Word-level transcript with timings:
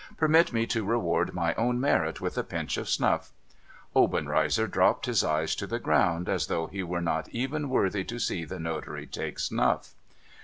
* 0.11 0.17
Permit 0.17 0.51
me 0.51 0.65
to 0.65 0.83
reward 0.83 1.31
my 1.31 1.53
own 1.59 1.79
merit 1.79 2.19
with 2.19 2.35
a 2.35 2.43
pinch 2.43 2.75
of 2.77 2.89
snuff!' 2.89 3.31
i 3.95 3.99
Obenrcizer 3.99 4.65
dropped 4.67 5.05
his 5.05 5.23
eyes 5.23 5.53
to 5.53 5.67
the 5.67 5.77
ground, 5.77 6.27
as 6.27 6.47
though 6.47 6.65
he 6.65 6.81
were 6.81 7.01
not 7.01 7.29
even 7.29 7.69
worthy 7.69 8.03
to 8.05 8.17
see 8.17 8.43
the 8.43 8.57
notary 8.59 9.05
take 9.05 9.37
snuff. 9.37 9.93